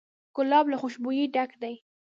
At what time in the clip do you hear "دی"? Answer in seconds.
1.61-1.75